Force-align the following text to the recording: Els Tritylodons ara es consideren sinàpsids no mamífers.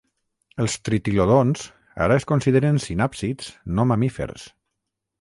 Els 0.63 0.77
Tritylodons 0.87 1.67
ara 2.07 2.19
es 2.23 2.27
consideren 2.33 2.83
sinàpsids 2.89 3.55
no 3.77 3.89
mamífers. 3.93 4.53